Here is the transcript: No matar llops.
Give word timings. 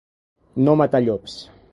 No 0.69 0.73
matar 0.81 1.03
llops. 1.03 1.37